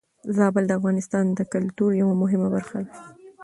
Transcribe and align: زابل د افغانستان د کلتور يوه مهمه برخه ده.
زابل 0.35 0.63
د 0.67 0.71
افغانستان 0.79 1.25
د 1.33 1.39
کلتور 1.53 1.89
يوه 2.01 2.13
مهمه 2.21 2.47
برخه 2.55 2.77
ده. 2.85 2.93